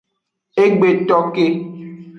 E 0.61 0.63
gbe 0.77 0.89
to 1.07 1.17
ke. 1.33 1.45